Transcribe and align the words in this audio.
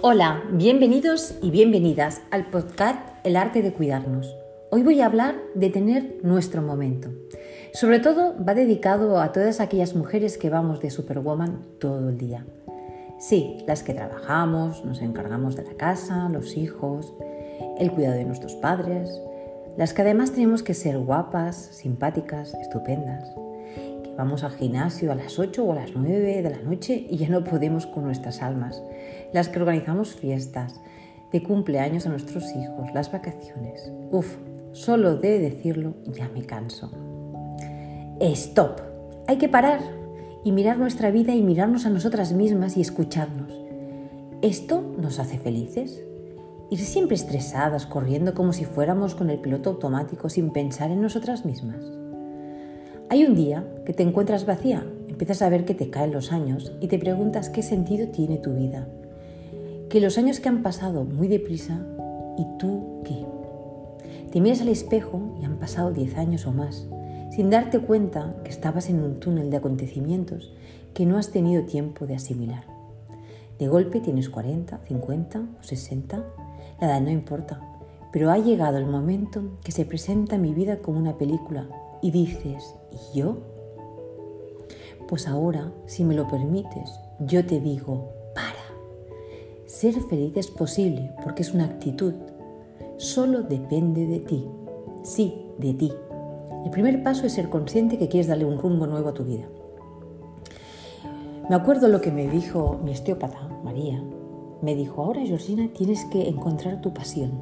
Hola, 0.00 0.44
bienvenidos 0.52 1.34
y 1.42 1.50
bienvenidas 1.50 2.22
al 2.30 2.50
podcast 2.50 3.00
El 3.24 3.34
arte 3.34 3.62
de 3.62 3.72
cuidarnos. 3.72 4.32
Hoy 4.70 4.84
voy 4.84 5.00
a 5.00 5.06
hablar 5.06 5.34
de 5.56 5.70
tener 5.70 6.20
nuestro 6.22 6.62
momento. 6.62 7.08
Sobre 7.72 7.98
todo 7.98 8.36
va 8.44 8.54
dedicado 8.54 9.20
a 9.20 9.32
todas 9.32 9.58
aquellas 9.58 9.96
mujeres 9.96 10.38
que 10.38 10.50
vamos 10.50 10.80
de 10.80 10.90
Superwoman 10.90 11.66
todo 11.80 12.10
el 12.10 12.16
día. 12.16 12.46
Sí, 13.18 13.64
las 13.66 13.82
que 13.82 13.92
trabajamos, 13.92 14.84
nos 14.84 15.02
encargamos 15.02 15.56
de 15.56 15.64
la 15.64 15.74
casa, 15.74 16.28
los 16.28 16.56
hijos, 16.56 17.12
el 17.80 17.90
cuidado 17.90 18.14
de 18.14 18.24
nuestros 18.24 18.54
padres, 18.54 19.20
las 19.76 19.94
que 19.94 20.02
además 20.02 20.30
tenemos 20.30 20.62
que 20.62 20.74
ser 20.74 20.96
guapas, 20.96 21.56
simpáticas, 21.56 22.54
estupendas, 22.54 23.28
vamos 24.18 24.42
al 24.42 24.50
gimnasio 24.50 25.12
a 25.12 25.14
las 25.14 25.38
8 25.38 25.64
o 25.64 25.72
a 25.72 25.76
las 25.76 25.92
9 25.94 26.42
de 26.42 26.50
la 26.50 26.58
noche 26.58 27.06
y 27.08 27.16
ya 27.16 27.28
no 27.28 27.44
podemos 27.44 27.86
con 27.86 28.02
nuestras 28.02 28.42
almas, 28.42 28.82
las 29.32 29.48
que 29.48 29.60
organizamos 29.60 30.12
fiestas, 30.12 30.80
de 31.30 31.42
cumpleaños 31.42 32.04
a 32.06 32.10
nuestros 32.10 32.44
hijos, 32.56 32.92
las 32.94 33.12
vacaciones. 33.12 33.92
Uf, 34.10 34.36
solo 34.72 35.16
de 35.16 35.38
decirlo 35.38 35.94
ya 36.06 36.28
me 36.30 36.44
canso. 36.44 36.90
Stop. 38.18 38.80
Hay 39.28 39.36
que 39.36 39.48
parar 39.48 39.80
y 40.42 40.50
mirar 40.50 40.78
nuestra 40.78 41.12
vida 41.12 41.34
y 41.34 41.42
mirarnos 41.42 41.86
a 41.86 41.90
nosotras 41.90 42.32
mismas 42.32 42.76
y 42.76 42.80
escucharnos. 42.80 43.52
¿Esto 44.42 44.82
nos 44.98 45.20
hace 45.20 45.38
felices? 45.38 46.02
Ir 46.70 46.80
siempre 46.80 47.14
estresadas, 47.14 47.86
corriendo 47.86 48.34
como 48.34 48.52
si 48.52 48.64
fuéramos 48.64 49.14
con 49.14 49.30
el 49.30 49.38
piloto 49.38 49.70
automático 49.70 50.28
sin 50.28 50.50
pensar 50.50 50.90
en 50.90 51.02
nosotras 51.02 51.44
mismas. 51.44 51.97
Hay 53.10 53.24
un 53.24 53.34
día 53.34 53.66
que 53.86 53.94
te 53.94 54.02
encuentras 54.02 54.44
vacía, 54.44 54.84
empiezas 55.08 55.40
a 55.40 55.48
ver 55.48 55.64
que 55.64 55.72
te 55.72 55.88
caen 55.88 56.12
los 56.12 56.30
años 56.30 56.72
y 56.78 56.88
te 56.88 56.98
preguntas 56.98 57.48
qué 57.48 57.62
sentido 57.62 58.08
tiene 58.08 58.36
tu 58.36 58.52
vida. 58.52 58.86
Que 59.88 60.02
los 60.02 60.18
años 60.18 60.40
que 60.40 60.50
han 60.50 60.62
pasado 60.62 61.04
muy 61.04 61.26
deprisa 61.26 61.86
y 62.36 62.44
tú 62.58 63.00
qué. 63.04 63.24
Te 64.30 64.42
miras 64.42 64.60
al 64.60 64.68
espejo 64.68 65.38
y 65.40 65.46
han 65.46 65.56
pasado 65.56 65.90
10 65.90 66.18
años 66.18 66.46
o 66.46 66.52
más, 66.52 66.86
sin 67.30 67.48
darte 67.48 67.78
cuenta 67.78 68.36
que 68.44 68.50
estabas 68.50 68.90
en 68.90 69.02
un 69.02 69.18
túnel 69.20 69.48
de 69.48 69.56
acontecimientos 69.56 70.52
que 70.92 71.06
no 71.06 71.16
has 71.16 71.30
tenido 71.30 71.64
tiempo 71.64 72.06
de 72.06 72.14
asimilar. 72.14 72.64
De 73.58 73.68
golpe 73.68 74.00
tienes 74.00 74.28
40, 74.28 74.80
50 74.86 75.40
o 75.58 75.62
60 75.62 76.24
la 76.78 76.86
edad 76.86 77.00
no 77.00 77.10
importa, 77.10 77.58
pero 78.12 78.30
ha 78.30 78.36
llegado 78.36 78.76
el 78.76 78.86
momento 78.86 79.58
que 79.64 79.72
se 79.72 79.86
presenta 79.86 80.36
mi 80.36 80.52
vida 80.52 80.80
como 80.80 80.98
una 80.98 81.16
película 81.16 81.66
y 82.02 82.10
dices, 82.10 82.74
¿y 82.92 83.18
yo? 83.18 83.38
Pues 85.08 85.26
ahora, 85.26 85.72
si 85.86 86.04
me 86.04 86.14
lo 86.14 86.28
permites, 86.28 87.00
yo 87.18 87.44
te 87.46 87.60
digo, 87.60 88.12
para. 88.34 88.54
Ser 89.66 89.94
feliz 89.94 90.36
es 90.36 90.48
posible 90.48 91.12
porque 91.22 91.42
es 91.42 91.54
una 91.54 91.64
actitud. 91.64 92.14
Solo 92.96 93.42
depende 93.42 94.06
de 94.06 94.20
ti. 94.20 94.46
Sí, 95.02 95.46
de 95.58 95.74
ti. 95.74 95.92
El 96.64 96.70
primer 96.70 97.02
paso 97.02 97.26
es 97.26 97.32
ser 97.32 97.48
consciente 97.48 97.98
que 97.98 98.08
quieres 98.08 98.26
darle 98.26 98.44
un 98.44 98.58
rumbo 98.58 98.86
nuevo 98.86 99.08
a 99.08 99.14
tu 99.14 99.24
vida. 99.24 99.46
Me 101.48 101.56
acuerdo 101.56 101.88
lo 101.88 102.00
que 102.00 102.10
me 102.10 102.28
dijo 102.28 102.78
mi 102.84 102.90
osteópata, 102.90 103.48
María, 103.64 104.02
me 104.60 104.74
dijo, 104.74 105.02
ahora 105.02 105.24
Georgina 105.24 105.70
tienes 105.72 106.04
que 106.06 106.28
encontrar 106.28 106.80
tu 106.80 106.92
pasión. 106.92 107.40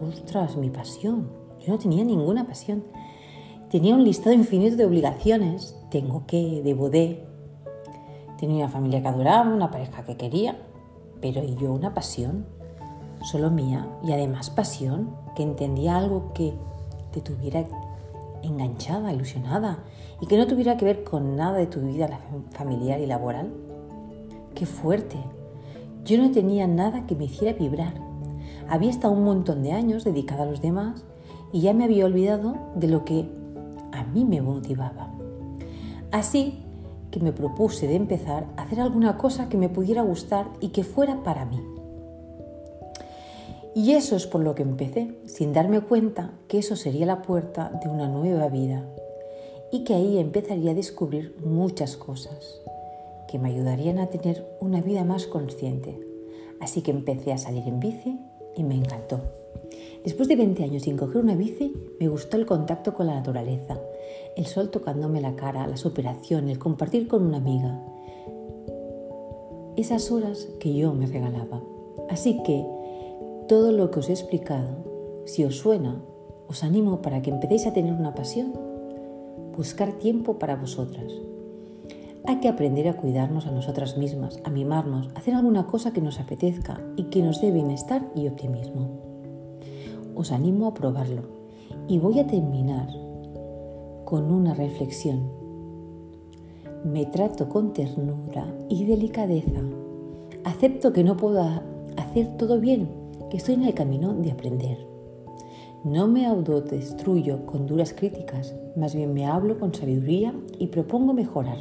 Ostras, 0.00 0.56
mi 0.56 0.70
pasión. 0.70 1.28
Yo 1.60 1.72
no 1.72 1.78
tenía 1.78 2.04
ninguna 2.04 2.46
pasión. 2.46 2.84
Tenía 3.72 3.94
un 3.94 4.04
listado 4.04 4.34
infinito 4.34 4.76
de 4.76 4.84
obligaciones. 4.84 5.74
Tengo 5.90 6.26
que, 6.26 6.60
debo 6.62 6.90
de. 6.90 7.24
Tenía 8.38 8.66
una 8.66 8.68
familia 8.68 9.00
que 9.00 9.08
adoraba, 9.08 9.48
una 9.48 9.70
pareja 9.70 10.04
que 10.04 10.18
quería. 10.18 10.58
Pero 11.22 11.42
¿y 11.42 11.56
yo 11.56 11.72
una 11.72 11.94
pasión? 11.94 12.44
Solo 13.22 13.50
mía. 13.50 13.88
Y 14.04 14.12
además 14.12 14.50
pasión, 14.50 15.16
que 15.34 15.42
entendía 15.42 15.96
algo 15.96 16.34
que 16.34 16.52
te 17.12 17.22
tuviera 17.22 17.64
enganchada, 18.42 19.10
ilusionada 19.10 19.78
y 20.20 20.26
que 20.26 20.36
no 20.36 20.46
tuviera 20.46 20.76
que 20.76 20.84
ver 20.84 21.02
con 21.02 21.36
nada 21.36 21.56
de 21.56 21.66
tu 21.66 21.80
vida 21.80 22.20
familiar 22.50 23.00
y 23.00 23.06
laboral. 23.06 23.54
Qué 24.54 24.66
fuerte, 24.66 25.16
yo 26.04 26.18
no 26.18 26.30
tenía 26.30 26.66
nada 26.66 27.06
que 27.06 27.14
me 27.14 27.24
hiciera 27.24 27.56
vibrar. 27.58 27.94
Había 28.68 28.90
estado 28.90 29.14
un 29.14 29.24
montón 29.24 29.62
de 29.62 29.72
años 29.72 30.04
dedicada 30.04 30.42
a 30.42 30.46
los 30.46 30.60
demás 30.60 31.06
y 31.54 31.62
ya 31.62 31.72
me 31.72 31.84
había 31.84 32.04
olvidado 32.04 32.56
de 32.74 32.88
lo 32.88 33.06
que 33.06 33.40
a 33.92 34.04
mí 34.04 34.24
me 34.24 34.40
motivaba. 34.42 35.12
Así 36.10 36.62
que 37.10 37.20
me 37.20 37.32
propuse 37.32 37.86
de 37.86 37.94
empezar 37.94 38.46
a 38.56 38.62
hacer 38.62 38.80
alguna 38.80 39.18
cosa 39.18 39.48
que 39.48 39.56
me 39.56 39.68
pudiera 39.68 40.02
gustar 40.02 40.48
y 40.60 40.68
que 40.68 40.82
fuera 40.82 41.22
para 41.22 41.44
mí. 41.44 41.60
Y 43.74 43.92
eso 43.92 44.16
es 44.16 44.26
por 44.26 44.42
lo 44.42 44.54
que 44.54 44.62
empecé, 44.62 45.16
sin 45.26 45.52
darme 45.52 45.80
cuenta 45.80 46.32
que 46.48 46.58
eso 46.58 46.76
sería 46.76 47.06
la 47.06 47.22
puerta 47.22 47.70
de 47.82 47.88
una 47.88 48.08
nueva 48.08 48.48
vida 48.48 48.84
y 49.70 49.84
que 49.84 49.94
ahí 49.94 50.18
empezaría 50.18 50.72
a 50.72 50.74
descubrir 50.74 51.36
muchas 51.42 51.96
cosas 51.96 52.60
que 53.28 53.38
me 53.38 53.48
ayudarían 53.48 53.98
a 53.98 54.08
tener 54.08 54.46
una 54.60 54.82
vida 54.82 55.04
más 55.04 55.26
consciente. 55.26 55.98
Así 56.60 56.82
que 56.82 56.90
empecé 56.90 57.32
a 57.32 57.38
salir 57.38 57.66
en 57.66 57.80
bici 57.80 58.20
y 58.54 58.62
me 58.62 58.74
encantó. 58.74 59.41
Después 60.04 60.28
de 60.28 60.36
20 60.36 60.64
años 60.64 60.82
sin 60.82 60.96
coger 60.96 61.22
una 61.22 61.36
bici, 61.36 61.74
me 62.00 62.08
gustó 62.08 62.36
el 62.36 62.46
contacto 62.46 62.94
con 62.94 63.06
la 63.06 63.14
naturaleza, 63.14 63.78
el 64.36 64.46
sol 64.46 64.70
tocándome 64.70 65.20
la 65.20 65.36
cara, 65.36 65.66
la 65.66 65.76
superación, 65.76 66.48
el 66.48 66.58
compartir 66.58 67.08
con 67.08 67.24
una 67.24 67.38
amiga. 67.38 67.80
Esas 69.76 70.10
horas 70.10 70.48
que 70.60 70.74
yo 70.74 70.92
me 70.92 71.06
regalaba. 71.06 71.62
Así 72.10 72.42
que 72.42 72.66
todo 73.48 73.72
lo 73.72 73.90
que 73.90 74.00
os 74.00 74.08
he 74.08 74.12
explicado, 74.12 75.22
si 75.24 75.44
os 75.44 75.56
suena, 75.56 76.02
os 76.48 76.64
animo 76.64 77.00
para 77.00 77.22
que 77.22 77.30
empecéis 77.30 77.66
a 77.66 77.72
tener 77.72 77.94
una 77.94 78.14
pasión, 78.14 78.52
buscar 79.56 79.92
tiempo 79.92 80.38
para 80.38 80.56
vosotras, 80.56 81.12
hay 82.24 82.36
que 82.36 82.48
aprender 82.48 82.88
a 82.88 82.96
cuidarnos 82.96 83.46
a 83.46 83.50
nosotras 83.50 83.96
mismas, 83.96 84.38
a 84.44 84.50
mimarnos, 84.50 85.08
a 85.14 85.18
hacer 85.18 85.34
alguna 85.34 85.66
cosa 85.66 85.92
que 85.92 86.00
nos 86.00 86.20
apetezca 86.20 86.80
y 86.96 87.04
que 87.04 87.22
nos 87.22 87.40
dé 87.40 87.50
bienestar 87.50 88.08
y 88.14 88.28
optimismo. 88.28 89.11
Os 90.14 90.32
animo 90.32 90.66
a 90.66 90.74
probarlo 90.74 91.22
y 91.88 91.98
voy 91.98 92.18
a 92.18 92.26
terminar 92.26 92.88
con 94.04 94.32
una 94.32 94.54
reflexión. 94.54 95.30
Me 96.84 97.06
trato 97.06 97.48
con 97.48 97.72
ternura 97.72 98.46
y 98.68 98.84
delicadeza. 98.84 99.60
Acepto 100.44 100.92
que 100.92 101.04
no 101.04 101.16
puedo 101.16 101.42
hacer 101.96 102.36
todo 102.36 102.60
bien, 102.60 102.88
que 103.30 103.36
estoy 103.36 103.54
en 103.54 103.64
el 103.64 103.74
camino 103.74 104.12
de 104.14 104.32
aprender. 104.32 104.78
No 105.84 106.08
me 106.08 106.26
autodestruyo 106.26 107.46
con 107.46 107.66
duras 107.66 107.92
críticas, 107.92 108.54
más 108.76 108.94
bien 108.94 109.14
me 109.14 109.26
hablo 109.26 109.58
con 109.58 109.74
sabiduría 109.74 110.34
y 110.58 110.68
propongo 110.68 111.12
mejorar 111.12 111.58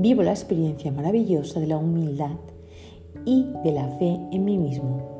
vivo 0.00 0.22
la 0.22 0.30
experiencia 0.30 0.90
maravillosa 0.90 1.60
de 1.60 1.66
la 1.66 1.76
humildad 1.76 2.36
y 3.26 3.46
de 3.62 3.72
la 3.72 3.86
fe 3.98 4.18
en 4.32 4.44
mí 4.46 4.56
mismo. 4.56 5.19